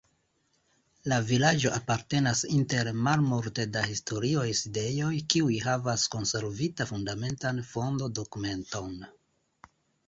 [1.11, 9.01] La vilaĝo apartenas inter malmulte da historiaj sidejoj, kiuj havas konservita fundamentan fondo-dokumenton.